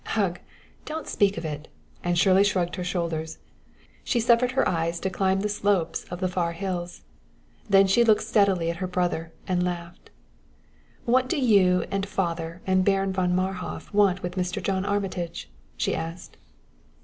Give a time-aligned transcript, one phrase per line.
[0.15, 0.39] "Ugh;
[0.83, 1.67] don't speak of it!"
[2.03, 3.37] and Shirley shrugged her shoulders.
[4.03, 7.03] She suffered her eyes to climb the slopes of the far hills.
[7.69, 10.09] Then she looked steadily at her brother and laughed.
[11.05, 14.59] "What do you and father and Baron von Marhof want with Mr.
[14.59, 16.35] John Armitage?" she asked.